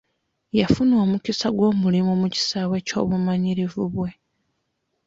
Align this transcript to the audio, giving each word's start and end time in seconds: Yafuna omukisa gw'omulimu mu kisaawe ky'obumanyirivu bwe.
Yafuna 0.59 0.95
omukisa 1.03 1.47
gw'omulimu 1.55 2.13
mu 2.21 2.27
kisaawe 2.35 2.77
ky'obumanyirivu 2.87 3.83
bwe. 3.93 4.09